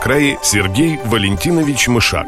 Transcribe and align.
крае 0.00 0.38
Сергей 0.42 0.98
Валентинович 1.04 1.88
Мышак. 1.88 2.26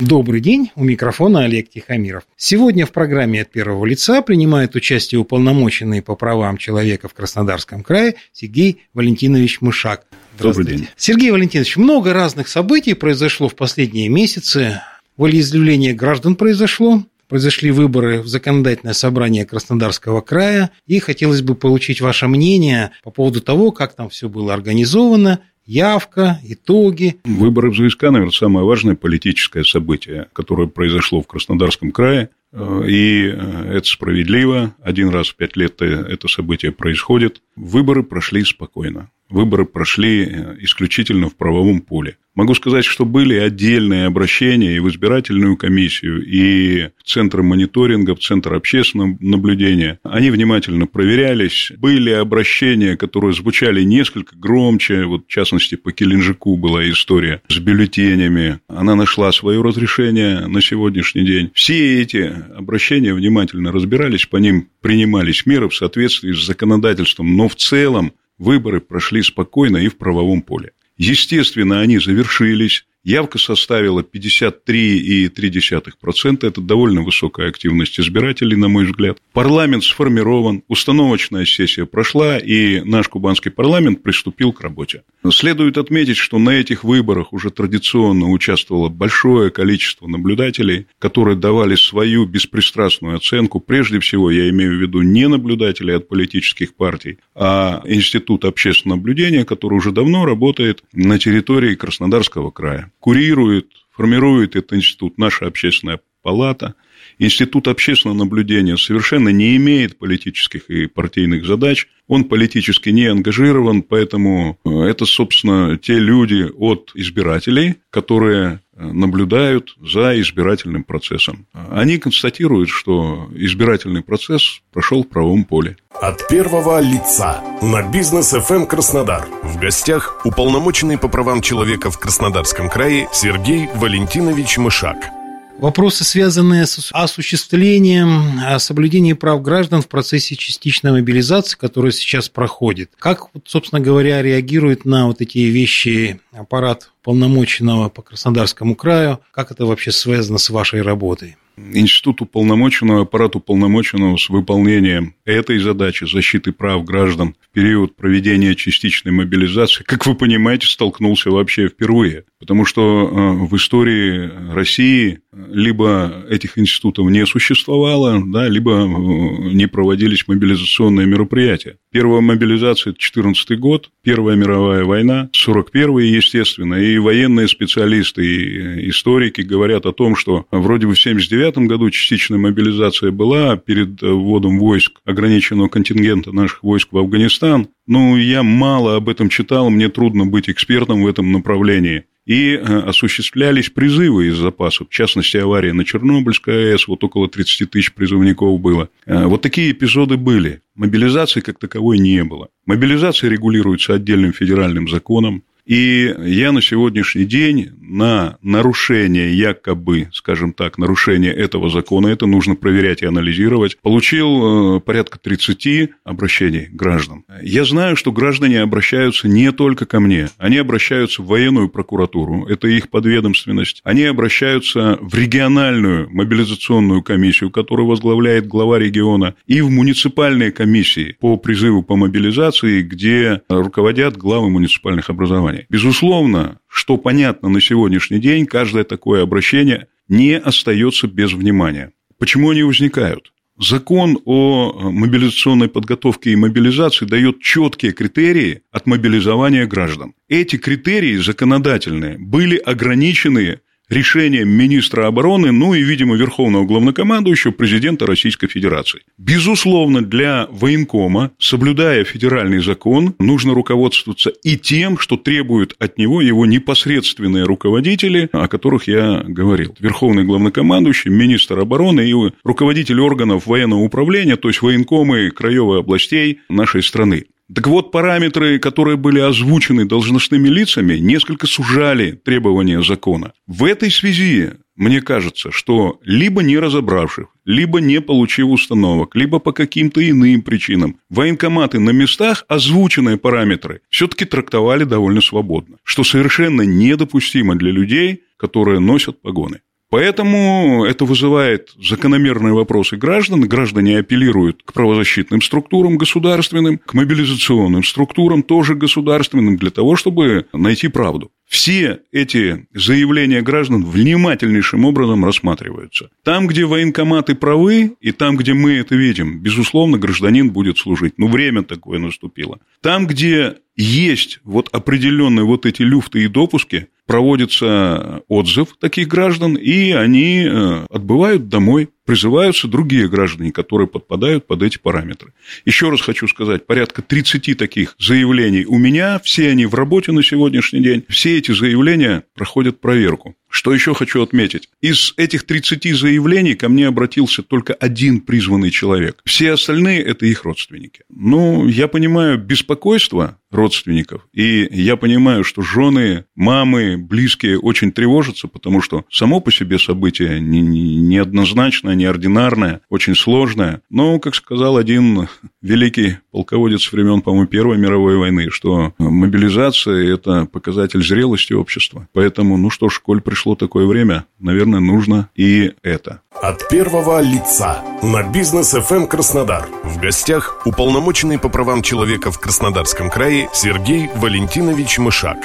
Добрый 0.00 0.40
день, 0.40 0.72
у 0.74 0.82
микрофона 0.82 1.44
Олег 1.44 1.70
Тихомиров. 1.70 2.24
Сегодня 2.36 2.86
в 2.86 2.90
программе 2.90 3.42
«От 3.42 3.52
первого 3.52 3.86
лица» 3.86 4.20
принимает 4.20 4.74
участие 4.74 5.20
уполномоченный 5.20 6.02
по 6.02 6.16
правам 6.16 6.58
человека 6.58 7.08
в 7.08 7.14
Краснодарском 7.14 7.84
крае 7.84 8.16
Сергей 8.32 8.82
Валентинович 8.94 9.60
Мышак. 9.60 10.06
Добрый 10.40 10.66
день. 10.66 10.88
Сергей 10.96 11.30
Валентинович, 11.30 11.76
много 11.76 12.12
разных 12.12 12.48
событий 12.48 12.94
произошло 12.94 13.48
в 13.48 13.54
последние 13.54 14.08
месяцы. 14.08 14.80
Волеизъявление 15.16 15.92
граждан 15.92 16.34
произошло, 16.34 17.04
произошли 17.28 17.70
выборы 17.70 18.22
в 18.22 18.26
законодательное 18.26 18.94
собрание 18.94 19.46
Краснодарского 19.46 20.20
края, 20.20 20.70
и 20.88 20.98
хотелось 20.98 21.42
бы 21.42 21.54
получить 21.54 22.00
ваше 22.00 22.26
мнение 22.26 22.90
по 23.04 23.12
поводу 23.12 23.40
того, 23.40 23.70
как 23.70 23.94
там 23.94 24.10
все 24.10 24.28
было 24.28 24.52
организовано, 24.52 25.38
явка, 25.66 26.38
итоги. 26.44 27.20
Выборы 27.24 27.70
в 27.70 27.74
ЗСК, 27.74 28.02
наверное, 28.04 28.30
самое 28.30 28.66
важное 28.66 28.94
политическое 28.94 29.64
событие, 29.64 30.28
которое 30.32 30.68
произошло 30.68 31.22
в 31.22 31.26
Краснодарском 31.26 31.92
крае. 31.92 32.30
И 32.54 33.34
это 33.70 33.84
справедливо. 33.84 34.74
Один 34.82 35.08
раз 35.08 35.28
в 35.28 35.36
пять 35.36 35.56
лет 35.56 35.80
это 35.80 36.28
событие 36.28 36.70
происходит. 36.70 37.40
Выборы 37.56 38.02
прошли 38.02 38.44
спокойно. 38.44 39.10
Выборы 39.32 39.64
прошли 39.64 40.24
исключительно 40.60 41.30
в 41.30 41.36
правовом 41.36 41.80
поле. 41.80 42.18
Могу 42.34 42.54
сказать, 42.54 42.86
что 42.86 43.04
были 43.04 43.34
отдельные 43.34 44.06
обращения 44.06 44.76
и 44.76 44.78
в 44.78 44.88
избирательную 44.88 45.56
комиссию, 45.58 46.24
и 46.24 46.88
в 46.98 47.02
Центр 47.04 47.42
мониторинга, 47.42 48.14
в 48.14 48.20
Центр 48.20 48.54
общественного 48.54 49.18
наблюдения. 49.20 49.98
Они 50.02 50.30
внимательно 50.30 50.86
проверялись. 50.86 51.72
Были 51.76 52.10
обращения, 52.10 52.96
которые 52.96 53.34
звучали 53.34 53.82
несколько 53.82 54.34
громче. 54.36 55.04
Вот, 55.04 55.24
в 55.26 55.30
частности, 55.30 55.74
по 55.74 55.92
Келенджику 55.92 56.56
была 56.56 56.88
история 56.90 57.42
с 57.48 57.58
бюллетенями. 57.58 58.60
Она 58.68 58.94
нашла 58.94 59.30
свое 59.32 59.60
разрешение 59.60 60.46
на 60.46 60.62
сегодняшний 60.62 61.24
день. 61.24 61.50
Все 61.54 62.00
эти 62.00 62.32
обращения 62.56 63.12
внимательно 63.12 63.72
разбирались, 63.72 64.24
по 64.24 64.38
ним 64.38 64.68
принимались 64.80 65.44
меры 65.44 65.68
в 65.68 65.74
соответствии 65.74 66.32
с 66.32 66.46
законодательством. 66.46 67.36
Но 67.36 67.48
в 67.48 67.56
целом 67.56 68.12
выборы 68.42 68.80
прошли 68.80 69.22
спокойно 69.22 69.76
и 69.76 69.88
в 69.88 69.96
правовом 69.96 70.42
поле. 70.42 70.72
Естественно, 70.96 71.80
они 71.80 71.98
завершились. 71.98 72.84
Явка 73.04 73.38
составила 73.38 74.02
53,3%. 74.02 76.46
Это 76.46 76.60
довольно 76.60 77.02
высокая 77.02 77.48
активность 77.48 77.98
избирателей, 77.98 78.54
на 78.54 78.68
мой 78.68 78.84
взгляд. 78.84 79.18
Парламент 79.32 79.82
сформирован, 79.82 80.62
установочная 80.68 81.44
сессия 81.44 81.84
прошла, 81.84 82.38
и 82.38 82.80
наш 82.82 83.08
кубанский 83.08 83.50
парламент 83.50 84.04
приступил 84.04 84.52
к 84.52 84.60
работе. 84.60 85.02
Следует 85.32 85.78
отметить, 85.78 86.16
что 86.16 86.38
на 86.38 86.50
этих 86.50 86.84
выборах 86.84 87.32
уже 87.32 87.50
традиционно 87.50 88.30
участвовало 88.30 88.88
большое 88.88 89.50
количество 89.50 90.06
наблюдателей, 90.06 90.86
которые 91.00 91.36
давали 91.36 91.74
свою 91.74 92.24
беспристрастную 92.24 93.16
оценку. 93.16 93.58
Прежде 93.58 93.98
всего, 93.98 94.30
я 94.30 94.48
имею 94.50 94.78
в 94.78 94.80
виду 94.80 95.02
не 95.02 95.26
наблюдателей 95.26 95.96
от 95.96 96.06
политических 96.06 96.76
партий, 96.76 97.18
а 97.34 97.82
Институт 97.84 98.44
общественного 98.44 98.98
наблюдения, 98.98 99.44
который 99.44 99.74
уже 99.74 99.90
давно 99.90 100.24
работает 100.24 100.84
на 100.92 101.18
территории 101.18 101.74
Краснодарского 101.74 102.52
края 102.52 102.91
курирует, 103.00 103.72
формирует 103.90 104.56
этот 104.56 104.74
институт 104.74 105.18
наша 105.18 105.46
общественная 105.46 106.00
палата. 106.22 106.74
Институт 107.18 107.68
общественного 107.68 108.18
наблюдения 108.18 108.76
совершенно 108.76 109.28
не 109.28 109.56
имеет 109.56 109.98
политических 109.98 110.70
и 110.70 110.86
партийных 110.86 111.46
задач, 111.46 111.86
он 112.08 112.24
политически 112.24 112.90
не 112.90 113.06
ангажирован, 113.06 113.82
поэтому 113.82 114.58
э, 114.64 114.70
это, 114.82 115.06
собственно, 115.06 115.78
те 115.78 115.94
люди 115.94 116.46
от 116.58 116.90
избирателей, 116.94 117.76
которые 117.90 118.60
э, 118.76 118.84
наблюдают 118.84 119.76
за 119.80 120.20
избирательным 120.20 120.84
процессом. 120.84 121.46
Они 121.70 121.98
констатируют, 121.98 122.68
что 122.68 123.30
избирательный 123.34 124.02
процесс 124.02 124.60
прошел 124.72 125.04
в 125.04 125.08
правом 125.08 125.44
поле. 125.44 125.76
От 126.02 126.28
первого 126.28 126.80
лица 126.80 127.42
на 127.62 127.88
бизнес 127.90 128.34
FM 128.34 128.66
Краснодар. 128.66 129.26
В 129.42 129.58
гостях 129.58 130.20
уполномоченный 130.26 130.98
по 130.98 131.08
правам 131.08 131.40
человека 131.40 131.90
в 131.90 131.98
Краснодарском 131.98 132.68
крае 132.68 133.08
Сергей 133.12 133.68
Валентинович 133.74 134.58
Мышак. 134.58 135.21
Вопросы, 135.58 136.02
связанные 136.02 136.66
с 136.66 136.90
осуществлением 136.92 138.40
соблюдения 138.58 139.14
прав 139.14 139.40
граждан 139.42 139.80
в 139.80 139.86
процессе 139.86 140.34
частичной 140.34 140.90
мобилизации, 140.90 141.56
которая 141.56 141.92
сейчас 141.92 142.28
проходит. 142.28 142.90
Как, 142.98 143.26
собственно 143.44 143.80
говоря, 143.80 144.22
реагирует 144.22 144.84
на 144.84 145.06
вот 145.06 145.20
эти 145.20 145.38
вещи 145.38 146.20
аппарат 146.32 146.90
полномоченного 147.04 147.90
по 147.90 148.02
Краснодарскому 148.02 148.74
краю? 148.74 149.20
Как 149.30 149.52
это 149.52 149.64
вообще 149.64 149.92
связано 149.92 150.38
с 150.38 150.50
вашей 150.50 150.82
работой? 150.82 151.36
Институт 151.56 152.22
уполномоченного, 152.22 153.02
аппарат 153.02 153.36
уполномоченного 153.36 154.16
с 154.16 154.28
выполнением 154.28 155.14
этой 155.24 155.58
задачи 155.58 156.04
защиты 156.04 156.52
прав 156.52 156.84
граждан 156.84 157.34
в 157.40 157.52
период 157.52 157.94
проведения 157.94 158.54
частичной 158.54 159.12
мобилизации, 159.12 159.84
как 159.84 160.06
вы 160.06 160.14
понимаете, 160.14 160.66
столкнулся 160.66 161.30
вообще 161.30 161.68
впервые. 161.68 162.24
Потому 162.38 162.64
что 162.64 162.82
э, 162.82 163.46
в 163.46 163.54
истории 163.56 164.30
России 164.52 165.20
либо 165.32 166.24
этих 166.28 166.58
институтов 166.58 167.08
не 167.08 167.24
существовало, 167.26 168.22
да, 168.24 168.48
либо 168.48 168.72
э, 168.72 169.52
не 169.52 169.66
проводились 169.66 170.26
мобилизационные 170.26 171.06
мероприятия. 171.06 171.76
Первая 171.90 172.20
мобилизация– 172.20 172.90
это 172.92 172.98
14 172.98 173.58
год, 173.58 173.90
Первая 174.02 174.36
мировая 174.36 174.84
война, 174.84 175.30
41-й, 175.32 176.08
естественно, 176.08 176.74
и 176.74 176.98
военные 176.98 177.48
специалисты, 177.48 178.24
и 178.24 178.58
э, 178.58 178.88
историки 178.88 179.40
говорят 179.42 179.86
о 179.86 179.92
том, 179.92 180.16
что 180.16 180.46
вроде 180.50 180.86
бы 180.86 180.94
в 180.94 181.00
79 181.00 181.41
году 181.50 181.90
частичная 181.90 182.38
мобилизация 182.38 183.10
была 183.10 183.56
перед 183.56 184.00
вводом 184.00 184.58
войск 184.58 185.00
ограниченного 185.04 185.68
контингента 185.68 186.32
наших 186.32 186.62
войск 186.62 186.88
в 186.92 186.98
Афганистан. 186.98 187.68
Ну, 187.86 188.16
я 188.16 188.42
мало 188.42 188.96
об 188.96 189.08
этом 189.08 189.28
читал, 189.28 189.70
мне 189.70 189.88
трудно 189.88 190.26
быть 190.26 190.48
экспертом 190.48 191.02
в 191.02 191.06
этом 191.06 191.32
направлении 191.32 192.04
и 192.26 192.52
э, 192.52 192.58
осуществлялись 192.58 193.70
призывы 193.70 194.28
из 194.28 194.36
запасов. 194.36 194.88
В 194.88 194.92
частности, 194.92 195.36
авария 195.38 195.72
на 195.72 195.84
Чернобыльской 195.84 196.72
АЭС, 196.72 196.86
вот 196.86 197.02
около 197.02 197.28
30 197.28 197.70
тысяч 197.70 197.92
призывников 197.92 198.60
было. 198.60 198.88
Э, 199.06 199.26
вот 199.26 199.42
такие 199.42 199.72
эпизоды 199.72 200.16
были. 200.16 200.62
Мобилизации 200.76 201.40
как 201.40 201.58
таковой 201.58 201.98
не 201.98 202.22
было. 202.22 202.48
Мобилизация 202.66 203.28
регулируется 203.28 203.94
отдельным 203.94 204.32
федеральным 204.32 204.88
законом. 204.88 205.42
И 205.64 206.12
я 206.24 206.50
на 206.50 206.60
сегодняшний 206.60 207.24
день 207.24 207.70
на 207.92 208.38
нарушение, 208.42 209.36
якобы, 209.36 210.08
скажем 210.12 210.54
так, 210.54 210.78
нарушение 210.78 211.32
этого 211.32 211.68
закона, 211.68 212.08
это 212.08 212.26
нужно 212.26 212.56
проверять 212.56 213.02
и 213.02 213.06
анализировать, 213.06 213.76
получил 213.82 214.76
э, 214.76 214.80
порядка 214.80 215.18
30 215.18 215.90
обращений 216.02 216.68
граждан. 216.72 217.24
Я 217.42 217.64
знаю, 217.64 217.96
что 217.96 218.10
граждане 218.10 218.62
обращаются 218.62 219.28
не 219.28 219.52
только 219.52 219.84
ко 219.84 220.00
мне, 220.00 220.30
они 220.38 220.56
обращаются 220.56 221.22
в 221.22 221.26
военную 221.26 221.68
прокуратуру, 221.68 222.46
это 222.46 222.66
их 222.66 222.88
подведомственность, 222.88 223.82
они 223.84 224.04
обращаются 224.04 224.98
в 225.00 225.14
региональную 225.14 226.08
мобилизационную 226.10 227.02
комиссию, 227.02 227.50
которую 227.50 227.86
возглавляет 227.86 228.46
глава 228.46 228.78
региона, 228.78 229.34
и 229.46 229.60
в 229.60 229.70
муниципальные 229.70 230.50
комиссии 230.50 231.16
по 231.20 231.36
призыву 231.36 231.82
по 231.82 231.96
мобилизации, 231.96 232.80
где 232.80 233.42
руководят 233.50 234.16
главы 234.16 234.48
муниципальных 234.48 235.10
образований. 235.10 235.66
Безусловно, 235.68 236.58
что 236.72 236.96
понятно 236.96 237.50
на 237.50 237.60
сегодняшний 237.60 238.18
день, 238.18 238.46
каждое 238.46 238.84
такое 238.84 239.22
обращение 239.22 239.88
не 240.08 240.38
остается 240.38 241.06
без 241.06 241.32
внимания. 241.34 241.92
Почему 242.18 242.50
они 242.50 242.62
возникают? 242.62 243.32
Закон 243.58 244.18
о 244.24 244.90
мобилизационной 244.90 245.68
подготовке 245.68 246.30
и 246.30 246.36
мобилизации 246.36 247.04
дает 247.04 247.42
четкие 247.42 247.92
критерии 247.92 248.62
от 248.72 248.86
мобилизования 248.86 249.66
граждан. 249.66 250.14
Эти 250.28 250.56
критерии 250.56 251.16
законодательные 251.16 252.16
были 252.18 252.56
ограничены 252.56 253.60
решением 253.92 254.48
министра 254.48 255.06
обороны, 255.06 255.52
ну 255.52 255.74
и, 255.74 255.82
видимо, 255.82 256.16
верховного 256.16 256.64
главнокомандующего 256.64 257.52
президента 257.52 258.06
Российской 258.06 258.48
Федерации. 258.48 259.02
Безусловно, 259.18 260.02
для 260.02 260.46
военкома, 260.50 261.30
соблюдая 261.38 262.04
федеральный 262.04 262.62
закон, 262.62 263.14
нужно 263.18 263.54
руководствоваться 263.54 264.30
и 264.42 264.56
тем, 264.56 264.98
что 264.98 265.16
требуют 265.16 265.76
от 265.78 265.98
него 265.98 266.22
его 266.22 266.46
непосредственные 266.46 267.44
руководители, 267.44 268.28
о 268.32 268.48
которых 268.48 268.88
я 268.88 269.22
говорил. 269.26 269.74
Верховный 269.78 270.24
главнокомандующий, 270.24 271.10
министр 271.10 271.60
обороны 271.60 272.08
и 272.08 272.14
руководитель 272.44 273.00
органов 273.00 273.46
военного 273.46 273.80
управления, 273.80 274.36
то 274.36 274.48
есть 274.48 274.62
военкомы 274.62 275.30
краевых 275.30 275.80
областей 275.80 276.40
нашей 276.48 276.82
страны. 276.82 277.26
Так 277.54 277.66
вот, 277.66 277.90
параметры, 277.90 278.58
которые 278.58 278.96
были 278.96 279.18
озвучены 279.18 279.84
должностными 279.84 280.48
лицами, 280.48 280.96
несколько 280.96 281.46
сужали 281.46 282.12
требования 282.12 282.82
закона. 282.82 283.32
В 283.46 283.64
этой 283.64 283.90
связи 283.90 284.52
мне 284.74 285.02
кажется, 285.02 285.50
что 285.50 286.00
либо 286.02 286.42
не 286.42 286.58
разобравших, 286.58 287.26
либо 287.44 287.80
не 287.80 288.00
получив 288.00 288.46
установок, 288.46 289.14
либо 289.14 289.38
по 289.38 289.52
каким-то 289.52 290.08
иным 290.08 290.42
причинам, 290.42 290.96
военкоматы 291.10 291.78
на 291.78 291.90
местах 291.90 292.44
озвученные 292.48 293.18
параметры 293.18 293.82
все-таки 293.90 294.24
трактовали 294.24 294.84
довольно 294.84 295.20
свободно, 295.20 295.76
что 295.82 296.04
совершенно 296.04 296.62
недопустимо 296.62 297.54
для 297.54 297.70
людей, 297.70 298.22
которые 298.38 298.80
носят 298.80 299.20
погоны. 299.20 299.60
Поэтому 299.92 300.86
это 300.86 301.04
вызывает 301.04 301.74
закономерные 301.78 302.54
вопросы 302.54 302.96
граждан. 302.96 303.42
Граждане 303.42 303.98
апеллируют 303.98 304.62
к 304.64 304.72
правозащитным 304.72 305.42
структурам 305.42 305.98
государственным, 305.98 306.78
к 306.78 306.94
мобилизационным 306.94 307.84
структурам 307.84 308.42
тоже 308.42 308.74
государственным 308.74 309.58
для 309.58 309.70
того, 309.70 309.94
чтобы 309.96 310.46
найти 310.54 310.88
правду. 310.88 311.30
Все 311.46 311.98
эти 312.10 312.66
заявления 312.72 313.42
граждан 313.42 313.84
внимательнейшим 313.84 314.86
образом 314.86 315.26
рассматриваются. 315.26 316.08
Там, 316.24 316.46
где 316.46 316.64
военкоматы 316.64 317.34
правы, 317.34 317.92
и 318.00 318.12
там, 318.12 318.38
где 318.38 318.54
мы 318.54 318.72
это 318.72 318.94
видим, 318.94 319.40
безусловно, 319.40 319.98
гражданин 319.98 320.48
будет 320.48 320.78
служить. 320.78 321.18
Ну, 321.18 321.28
время 321.28 321.64
такое 321.64 321.98
наступило. 321.98 322.60
Там, 322.80 323.06
где 323.06 323.56
есть 323.76 324.40
вот 324.44 324.70
определенные 324.72 325.44
вот 325.44 325.66
эти 325.66 325.82
люфты 325.82 326.24
и 326.24 326.28
допуски, 326.28 326.88
проводится 327.06 328.22
отзыв 328.28 328.76
таких 328.78 329.08
граждан, 329.08 329.54
и 329.54 329.90
они 329.92 330.44
э, 330.44 330.86
отбывают 330.90 331.48
домой 331.48 331.90
призываются 332.04 332.68
другие 332.68 333.08
граждане, 333.08 333.52
которые 333.52 333.88
подпадают 333.88 334.46
под 334.46 334.62
эти 334.62 334.78
параметры. 334.78 335.32
Еще 335.64 335.90
раз 335.90 336.00
хочу 336.00 336.28
сказать, 336.28 336.66
порядка 336.66 337.02
30 337.02 337.56
таких 337.56 337.94
заявлений 337.98 338.64
у 338.64 338.78
меня, 338.78 339.20
все 339.20 339.50
они 339.50 339.66
в 339.66 339.74
работе 339.74 340.12
на 340.12 340.22
сегодняшний 340.22 340.80
день, 340.80 341.04
все 341.08 341.38
эти 341.38 341.52
заявления 341.52 342.24
проходят 342.34 342.80
проверку. 342.80 343.36
Что 343.52 343.74
еще 343.74 343.92
хочу 343.92 344.22
отметить? 344.22 344.70
Из 344.80 345.12
этих 345.18 345.44
30 345.44 345.94
заявлений 345.94 346.54
ко 346.54 346.70
мне 346.70 346.86
обратился 346.86 347.42
только 347.42 347.74
один 347.74 348.20
призванный 348.20 348.70
человек. 348.70 349.20
Все 349.26 349.52
остальные– 349.52 350.00
это 350.04 350.24
их 350.24 350.44
родственники. 350.44 351.02
Ну, 351.10 351.68
я 351.68 351.86
понимаю 351.86 352.38
беспокойство 352.38 353.38
родственников, 353.50 354.26
и 354.32 354.66
я 354.70 354.96
понимаю, 354.96 355.44
что 355.44 355.60
жены, 355.60 356.24
мамы, 356.34 356.96
близкие 356.96 357.58
очень 357.58 357.92
тревожатся, 357.92 358.48
потому 358.48 358.80
что 358.80 359.04
само 359.10 359.40
по 359.40 359.52
себе 359.52 359.78
событие 359.78 360.40
неоднозначное, 360.40 361.91
неординарное, 361.94 362.80
очень 362.88 363.14
сложное. 363.14 363.82
Но, 363.90 364.18
как 364.18 364.34
сказал 364.34 364.76
один 364.76 365.28
великий 365.60 366.18
полководец 366.30 366.90
времен, 366.92 367.20
по-моему, 367.20 367.46
Первой 367.46 367.78
мировой 367.78 368.16
войны, 368.16 368.50
что 368.50 368.92
мобилизация– 368.98 370.14
это 370.14 370.46
показатель 370.46 371.02
зрелости 371.02 371.52
общества. 371.52 372.08
Поэтому, 372.12 372.56
ну 372.56 372.70
что 372.70 372.88
ж, 372.88 373.00
коль 373.00 373.20
пришло 373.20 373.54
такое 373.54 373.86
время, 373.86 374.24
наверное, 374.38 374.80
нужно 374.80 375.28
и 375.34 375.72
это. 375.82 376.22
От 376.42 376.68
первого 376.68 377.20
лица 377.20 377.84
на 378.02 378.22
бизнес 378.22 378.74
FM 378.74 379.02
эм 379.02 379.06
Краснодар. 379.06 379.68
В 379.84 380.00
гостях 380.00 380.60
уполномоченный 380.64 381.38
по 381.38 381.48
правам 381.48 381.82
человека 381.82 382.32
в 382.32 382.40
Краснодарском 382.40 383.10
крае 383.10 383.48
Сергей 383.52 384.08
Валентинович 384.16 384.98
Мышак. 384.98 385.38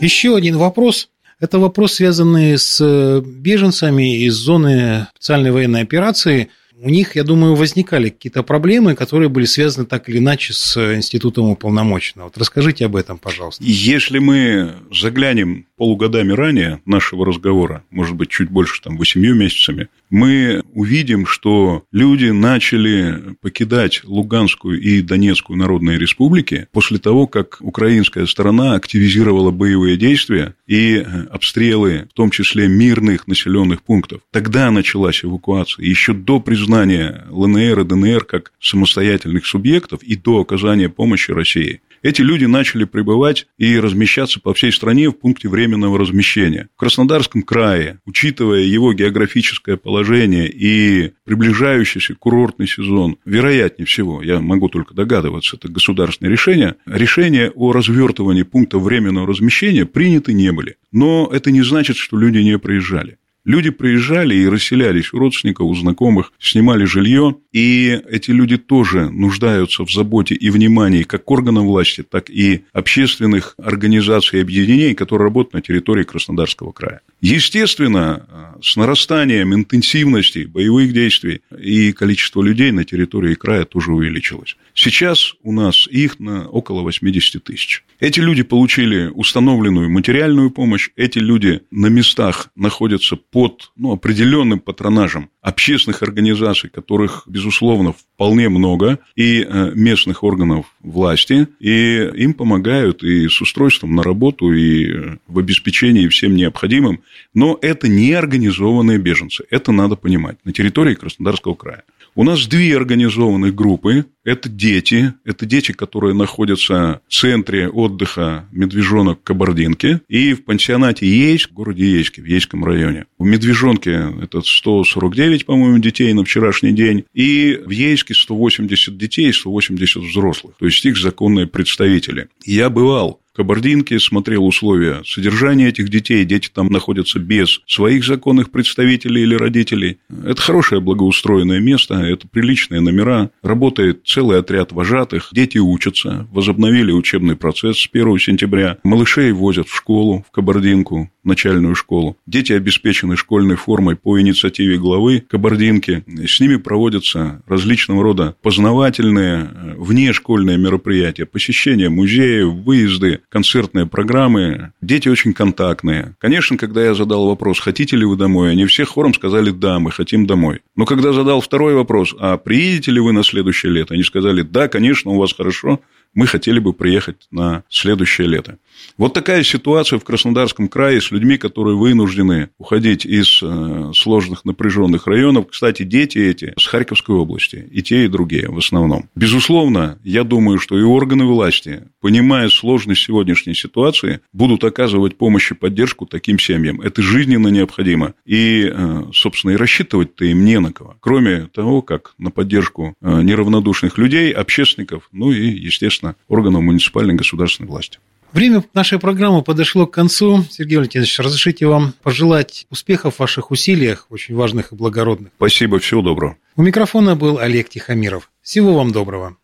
Еще 0.00 0.34
один 0.34 0.58
вопрос. 0.58 1.10
Это 1.42 1.58
вопрос, 1.58 1.94
связанный 1.94 2.56
с 2.56 3.20
беженцами 3.20 4.24
из 4.24 4.34
зоны 4.34 5.08
специальной 5.16 5.50
военной 5.50 5.82
операции– 5.82 6.48
у 6.84 6.88
них, 6.88 7.14
я 7.14 7.22
думаю, 7.22 7.54
возникали 7.54 8.08
какие-то 8.08 8.42
проблемы, 8.42 8.96
которые 8.96 9.28
были 9.28 9.44
связаны 9.44 9.86
так 9.86 10.08
или 10.08 10.18
иначе 10.18 10.52
с 10.52 10.76
институтом 10.96 11.48
уполномоченного. 11.48 12.26
Вот 12.26 12.38
расскажите 12.38 12.86
об 12.86 12.96
этом, 12.96 13.18
пожалуйста. 13.18 13.62
Если 13.64 14.18
мы 14.18 14.74
заглянем 14.90 15.66
полугодами 15.82 16.32
ранее 16.32 16.80
нашего 16.86 17.26
разговора, 17.26 17.82
может 17.90 18.14
быть, 18.14 18.28
чуть 18.30 18.48
больше, 18.48 18.80
там, 18.80 18.96
восемью 18.96 19.34
месяцами, 19.34 19.88
мы 20.10 20.62
увидим, 20.74 21.26
что 21.26 21.82
люди 21.90 22.26
начали 22.26 23.34
покидать 23.40 24.02
Луганскую 24.04 24.80
и 24.80 25.02
Донецкую 25.02 25.58
народные 25.58 25.98
республики 25.98 26.68
после 26.70 26.98
того, 26.98 27.26
как 27.26 27.56
украинская 27.58 28.26
сторона 28.26 28.74
активизировала 28.74 29.50
боевые 29.50 29.96
действия 29.96 30.54
и 30.68 31.04
обстрелы, 31.32 32.06
в 32.12 32.14
том 32.14 32.30
числе 32.30 32.68
мирных 32.68 33.26
населенных 33.26 33.82
пунктов. 33.82 34.20
Тогда 34.30 34.70
началась 34.70 35.24
эвакуация. 35.24 35.84
Еще 35.84 36.12
до 36.12 36.38
признания 36.38 37.26
ЛНР 37.28 37.80
и 37.80 37.84
ДНР 37.84 38.24
как 38.24 38.52
самостоятельных 38.60 39.46
субъектов 39.46 40.04
и 40.04 40.14
до 40.14 40.42
оказания 40.42 40.88
помощи 40.88 41.32
России 41.32 41.80
эти 42.02 42.22
люди 42.22 42.44
начали 42.44 42.84
прибывать 42.84 43.46
и 43.58 43.78
размещаться 43.78 44.40
по 44.40 44.54
всей 44.54 44.72
стране 44.72 45.08
в 45.08 45.12
пункте 45.12 45.48
временного 45.48 45.98
размещения. 45.98 46.68
В 46.74 46.80
Краснодарском 46.80 47.42
крае, 47.42 48.00
учитывая 48.04 48.60
его 48.60 48.92
географическое 48.92 49.76
положение 49.76 50.48
и 50.48 51.12
приближающийся 51.24 52.14
курортный 52.14 52.66
сезон, 52.66 53.16
вероятнее 53.24 53.86
всего, 53.86 54.22
я 54.22 54.40
могу 54.40 54.68
только 54.68 54.94
догадываться, 54.94 55.56
это 55.56 55.68
государственное 55.68 56.30
решение, 56.30 56.76
решения 56.86 57.50
о 57.54 57.72
развертывании 57.72 58.42
пункта 58.42 58.78
временного 58.78 59.26
размещения 59.26 59.86
приняты 59.86 60.32
не 60.32 60.52
были. 60.52 60.76
Но 60.90 61.30
это 61.32 61.50
не 61.50 61.62
значит, 61.62 61.96
что 61.96 62.18
люди 62.18 62.38
не 62.38 62.58
приезжали. 62.58 63.18
Люди 63.44 63.70
приезжали 63.70 64.36
и 64.36 64.46
расселялись 64.46 65.12
у 65.12 65.18
родственников, 65.18 65.66
у 65.66 65.74
знакомых, 65.74 66.32
снимали 66.38 66.84
жилье, 66.84 67.36
и 67.52 68.00
эти 68.08 68.30
люди 68.30 68.56
тоже 68.56 69.10
нуждаются 69.10 69.84
в 69.84 69.90
заботе 69.90 70.36
и 70.36 70.48
внимании 70.48 71.02
как 71.02 71.28
органов 71.28 71.64
власти, 71.64 72.04
так 72.08 72.30
и 72.30 72.64
общественных 72.72 73.54
организаций 73.58 74.38
и 74.38 74.42
объединений, 74.42 74.94
которые 74.94 75.26
работают 75.26 75.54
на 75.54 75.60
территории 75.60 76.04
Краснодарского 76.04 76.70
края. 76.70 77.00
Естественно, 77.20 78.26
с 78.62 78.76
нарастанием 78.76 79.54
интенсивности 79.54 80.44
боевых 80.44 80.92
действий 80.92 81.40
и 81.58 81.92
количество 81.92 82.42
людей 82.42 82.70
на 82.70 82.84
территории 82.84 83.34
края 83.34 83.64
тоже 83.64 83.92
увеличилось. 83.92 84.56
Сейчас 84.74 85.34
у 85.42 85.52
нас 85.52 85.88
их 85.88 86.20
на 86.20 86.48
около 86.48 86.82
80 86.82 87.42
тысяч. 87.42 87.84
Эти 87.98 88.20
люди 88.20 88.42
получили 88.42 89.10
установленную 89.12 89.90
материальную 89.90 90.50
помощь, 90.50 90.90
эти 90.96 91.18
люди 91.18 91.60
на 91.70 91.86
местах 91.86 92.50
находятся 92.56 93.16
под 93.32 93.72
ну, 93.76 93.92
определенным 93.92 94.60
патронажем 94.60 95.30
общественных 95.40 96.02
организаций, 96.02 96.68
которых, 96.68 97.24
безусловно, 97.26 97.94
вполне 97.94 98.50
много, 98.50 98.98
и 99.16 99.42
э, 99.42 99.72
местных 99.74 100.22
органов 100.22 100.66
власти, 100.80 101.48
и 101.58 102.10
им 102.14 102.34
помогают 102.34 103.02
и 103.02 103.28
с 103.28 103.40
устройством 103.40 103.96
на 103.96 104.02
работу, 104.02 104.52
и 104.52 104.86
э, 104.86 105.16
в 105.26 105.38
обеспечении 105.38 106.08
всем 106.08 106.36
необходимым. 106.36 107.00
Но 107.32 107.58
это 107.62 107.88
не 107.88 108.12
организованные 108.12 108.98
беженцы, 108.98 109.44
это 109.50 109.72
надо 109.72 109.96
понимать, 109.96 110.36
на 110.44 110.52
территории 110.52 110.94
Краснодарского 110.94 111.54
края. 111.54 111.84
У 112.14 112.24
нас 112.24 112.46
две 112.46 112.76
организованных 112.76 113.54
группы. 113.54 114.04
Это 114.24 114.48
дети. 114.48 115.14
Это 115.24 115.46
дети, 115.46 115.72
которые 115.72 116.14
находятся 116.14 117.00
в 117.08 117.12
центре 117.12 117.68
отдыха 117.68 118.46
медвежонок 118.52 119.22
Кабардинки 119.22 120.00
и 120.08 120.34
в 120.34 120.44
пансионате 120.44 121.06
Ейск, 121.06 121.50
в 121.50 121.54
городе 121.54 121.84
Ейске, 121.84 122.22
в 122.22 122.26
Ейском 122.26 122.64
районе. 122.64 123.06
В 123.18 123.24
Медвежонке 123.24 124.12
это 124.22 124.42
149, 124.42 125.46
по-моему, 125.46 125.78
детей 125.78 126.12
на 126.12 126.24
вчерашний 126.24 126.72
день. 126.72 127.04
И 127.12 127.60
в 127.64 127.70
Ейске 127.70 128.14
180 128.14 128.96
детей 128.96 129.28
и 129.28 129.32
180 129.32 130.02
взрослых. 130.02 130.54
То 130.58 130.66
есть 130.66 130.84
их 130.84 130.96
законные 130.96 131.46
представители. 131.46 132.28
Я 132.44 132.70
бывал 132.70 133.21
Кабардинке, 133.34 133.98
смотрел 133.98 134.46
условия 134.46 135.02
содержания 135.06 135.68
этих 135.68 135.88
детей. 135.88 136.24
Дети 136.24 136.50
там 136.52 136.68
находятся 136.68 137.18
без 137.18 137.60
своих 137.66 138.04
законных 138.04 138.50
представителей 138.50 139.22
или 139.22 139.34
родителей. 139.34 139.98
Это 140.24 140.40
хорошее 140.40 140.80
благоустроенное 140.80 141.60
место, 141.60 141.94
это 141.94 142.28
приличные 142.28 142.80
номера. 142.80 143.30
Работает 143.42 144.02
целый 144.04 144.38
отряд 144.38 144.72
вожатых. 144.72 145.30
Дети 145.32 145.58
учатся. 145.58 146.28
Возобновили 146.30 146.92
учебный 146.92 147.36
процесс 147.36 147.78
с 147.78 147.88
1 147.90 148.18
сентября. 148.18 148.76
Малышей 148.84 149.32
возят 149.32 149.68
в 149.68 149.74
школу, 149.74 150.24
в 150.28 150.30
Кабардинку. 150.30 151.10
Начальную 151.24 151.74
школу. 151.74 152.16
Дети 152.26 152.52
обеспечены 152.52 153.16
школьной 153.16 153.56
формой 153.56 153.96
по 153.96 154.20
инициативе 154.20 154.78
главы 154.78 155.24
Кабардинки. 155.28 156.04
С 156.26 156.40
ними 156.40 156.56
проводятся 156.56 157.42
различного 157.46 158.02
рода 158.02 158.36
познавательные, 158.42 159.50
э, 159.52 159.74
внешкольные 159.76 160.58
мероприятия, 160.58 161.26
посещение 161.26 161.88
музеев, 161.88 162.52
выезды, 162.64 163.20
концертные 163.28 163.86
программы. 163.86 164.72
Дети 164.80 165.08
очень 165.08 165.32
контактные. 165.32 166.16
Конечно, 166.18 166.56
когда 166.56 166.84
я 166.84 166.94
задал 166.94 167.26
вопрос, 167.26 167.60
хотите 167.60 167.96
ли 167.96 168.04
вы 168.04 168.16
домой, 168.16 168.50
они 168.50 168.66
все 168.66 168.84
хором 168.84 169.14
сказали, 169.14 169.50
да, 169.50 169.78
мы 169.78 169.90
хотим 169.90 170.26
домой. 170.26 170.60
Но 170.76 170.86
когда 170.86 171.12
задал 171.12 171.40
второй 171.40 171.74
вопрос, 171.74 172.14
а 172.18 172.36
приедете 172.36 172.92
ли 172.92 173.00
вы 173.00 173.12
на 173.12 173.22
следующее 173.22 173.72
лето, 173.72 173.94
они 173.94 174.02
сказали, 174.02 174.42
да, 174.42 174.68
конечно, 174.68 175.10
у 175.10 175.18
вас 175.18 175.32
хорошо, 175.34 175.80
мы 176.14 176.26
хотели 176.26 176.58
бы 176.58 176.72
приехать 176.72 177.16
на 177.30 177.64
следующее 177.68 178.28
лето. 178.28 178.58
Вот 178.98 179.14
такая 179.14 179.42
ситуация 179.42 179.98
в 179.98 180.04
Краснодарском 180.04 180.68
крае 180.68 181.00
с 181.00 181.10
людьми, 181.10 181.38
которые 181.38 181.76
вынуждены 181.76 182.50
уходить 182.58 183.06
из 183.06 183.40
э, 183.42 183.92
сложных 183.94 184.44
напряженных 184.44 185.06
районов. 185.06 185.46
Кстати, 185.50 185.82
дети 185.82 186.18
эти 186.18 186.52
с 186.58 186.66
Харьковской 186.66 187.16
области, 187.16 187.68
и 187.70 187.82
те, 187.82 188.04
и 188.04 188.08
другие 188.08 188.48
в 188.48 188.58
основном. 188.58 189.08
Безусловно, 189.14 189.98
я 190.02 190.24
думаю, 190.24 190.58
что 190.58 190.78
и 190.78 190.82
органы 190.82 191.24
власти, 191.24 191.84
понимая 192.00 192.48
сложность 192.48 193.02
сегодняшней 193.02 193.54
ситуации, 193.54 194.20
будут 194.32 194.64
оказывать 194.64 195.16
помощь 195.16 195.50
и 195.50 195.54
поддержку 195.54 196.06
таким 196.06 196.38
семьям. 196.38 196.80
Это 196.80 197.02
жизненно 197.02 197.48
необходимо. 197.48 198.14
И, 198.26 198.70
э, 198.72 199.04
собственно, 199.14 199.52
и 199.52 199.56
рассчитывать-то 199.56 200.24
им 200.24 200.44
не 200.44 200.60
на 200.60 200.72
кого. 200.72 200.96
Кроме 201.00 201.46
того, 201.46 201.82
как 201.82 202.14
на 202.18 202.30
поддержку 202.30 202.94
э, 203.00 203.22
неравнодушных 203.22 203.96
людей, 203.98 204.32
общественников, 204.32 205.08
ну 205.12 205.32
и, 205.32 205.48
естественно, 205.48 206.01
органов 206.28 206.62
муниципальной 206.62 207.14
государственной 207.14 207.68
власти. 207.68 207.98
Время 208.32 208.64
нашей 208.72 208.98
программы 208.98 209.42
подошло 209.42 209.86
к 209.86 209.92
концу. 209.92 210.44
Сергей 210.50 210.76
Валентинович, 210.76 211.18
разрешите 211.18 211.66
вам 211.66 211.92
пожелать 212.02 212.66
успехов 212.70 213.16
в 213.16 213.20
ваших 213.20 213.50
усилиях, 213.50 214.06
очень 214.08 214.34
важных 214.34 214.72
и 214.72 214.74
благородных. 214.74 215.32
Спасибо, 215.36 215.78
всего 215.78 216.00
доброго. 216.00 216.36
У 216.56 216.62
микрофона 216.62 217.14
был 217.14 217.38
Олег 217.38 217.68
Тихомиров. 217.68 218.30
Всего 218.40 218.74
вам 218.74 218.90
доброго. 218.90 219.36